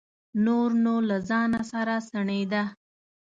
[0.45, 2.63] نور نو له ځانه سره سڼېده.